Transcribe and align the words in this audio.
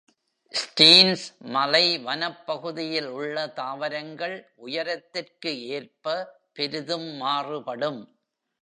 Staines 0.51 1.25
மலை 1.39 1.97
வனப்பகுதியில் 1.97 3.09
உள்ள 3.09 3.47
தாவரங்கள் 3.47 4.35
உயரத்திற்கு 4.55 5.67
ஏற்ப 5.67 6.15
பெரிதும் 6.53 7.09
மாறுபடும். 7.21 8.01